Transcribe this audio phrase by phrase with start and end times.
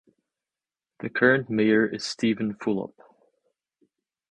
[1.01, 2.95] The current mayor is Steven Fulop.